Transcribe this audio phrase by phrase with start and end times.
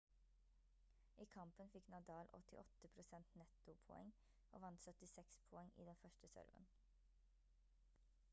[1.25, 4.09] i kampen fikk nadal åttiåtte prosent nettopoeng
[4.57, 6.69] og vant 76 poeng i den første serven